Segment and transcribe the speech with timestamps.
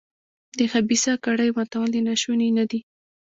[0.57, 2.79] د خبیثه کړۍ ماتول ناشوني نه دي.